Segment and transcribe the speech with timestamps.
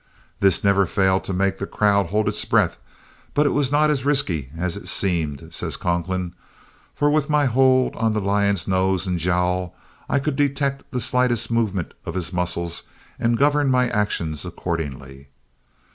[0.39, 2.77] "This never failed to make the crowd hold its breath,
[3.35, 6.33] but it was not as risky as it seemed," says Conklin,
[6.95, 9.75] "for with my hold on the lion's nose and jowl
[10.09, 12.81] I could detect the slightest movement of his muscles
[13.19, 15.27] and govern my actions accordingly."